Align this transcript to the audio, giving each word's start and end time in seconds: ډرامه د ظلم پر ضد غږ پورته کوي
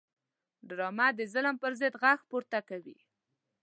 ډرامه 0.67 1.07
د 1.17 1.19
ظلم 1.33 1.55
پر 1.63 1.71
ضد 1.79 1.93
غږ 2.01 2.19
پورته 2.29 2.59
کوي 2.69 2.97